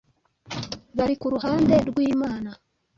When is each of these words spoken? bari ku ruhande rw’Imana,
bari 0.97 1.15
ku 1.21 1.27
ruhande 1.33 1.75
rw’Imana, 1.89 2.49